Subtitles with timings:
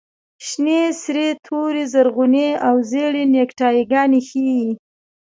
[0.47, 4.65] شنې، سرې، تورې، زرغونې او زېړې نیکټایي ګانې ښیي.